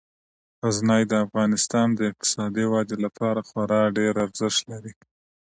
غزني 0.61 1.01
د 1.11 1.13
افغانستان 1.25 1.87
د 1.93 1.99
اقتصادي 2.11 2.65
ودې 2.73 2.97
لپاره 3.05 3.39
خورا 3.47 3.81
ډیر 3.97 4.13
ارزښت 4.25 4.61
لري. 4.71 4.93